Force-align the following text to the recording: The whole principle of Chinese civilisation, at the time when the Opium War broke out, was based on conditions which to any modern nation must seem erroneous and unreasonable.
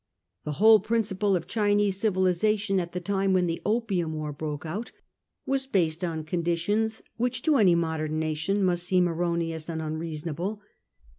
The 0.45 0.53
whole 0.53 0.79
principle 0.79 1.35
of 1.35 1.45
Chinese 1.45 1.99
civilisation, 1.99 2.79
at 2.79 2.91
the 2.93 2.99
time 2.99 3.33
when 3.33 3.45
the 3.45 3.61
Opium 3.63 4.15
War 4.15 4.33
broke 4.33 4.65
out, 4.65 4.91
was 5.45 5.67
based 5.67 6.03
on 6.03 6.23
conditions 6.23 7.03
which 7.17 7.43
to 7.43 7.57
any 7.57 7.75
modern 7.75 8.17
nation 8.17 8.63
must 8.63 8.81
seem 8.85 9.07
erroneous 9.07 9.69
and 9.69 9.79
unreasonable. 9.79 10.63